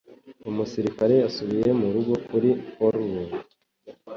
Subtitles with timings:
[0.49, 3.35] Umusirikare yasubiye murugo kuri furlough.